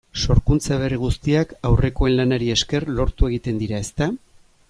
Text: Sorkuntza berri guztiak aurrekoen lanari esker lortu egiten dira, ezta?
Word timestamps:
Sorkuntza 0.19 0.77
berri 0.83 0.97
guztiak 1.01 1.53
aurrekoen 1.71 2.17
lanari 2.21 2.49
esker 2.55 2.89
lortu 3.01 3.31
egiten 3.31 3.63
dira, 3.65 3.85
ezta? 3.89 4.09